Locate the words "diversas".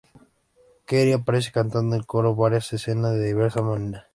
3.23-3.63